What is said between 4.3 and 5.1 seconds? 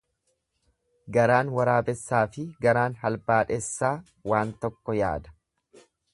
waan tokko